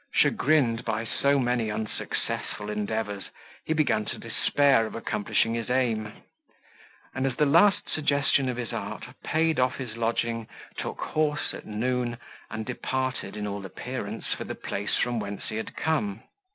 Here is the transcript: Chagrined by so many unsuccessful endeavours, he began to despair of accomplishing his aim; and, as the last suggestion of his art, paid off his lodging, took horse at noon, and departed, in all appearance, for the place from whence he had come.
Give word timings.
Chagrined 0.15 0.83
by 0.83 1.05
so 1.05 1.37
many 1.37 1.69
unsuccessful 1.69 2.71
endeavours, 2.71 3.25
he 3.67 3.73
began 3.75 4.03
to 4.05 4.17
despair 4.17 4.87
of 4.87 4.95
accomplishing 4.95 5.53
his 5.53 5.69
aim; 5.69 6.11
and, 7.13 7.27
as 7.27 7.35
the 7.35 7.45
last 7.45 7.87
suggestion 7.87 8.49
of 8.49 8.57
his 8.57 8.73
art, 8.73 9.03
paid 9.23 9.59
off 9.59 9.75
his 9.75 9.95
lodging, 9.97 10.47
took 10.75 10.99
horse 10.99 11.53
at 11.53 11.67
noon, 11.67 12.17
and 12.49 12.65
departed, 12.65 13.37
in 13.37 13.45
all 13.45 13.63
appearance, 13.63 14.25
for 14.35 14.43
the 14.43 14.55
place 14.55 14.97
from 14.97 15.19
whence 15.19 15.49
he 15.49 15.57
had 15.57 15.75
come. 15.75 16.23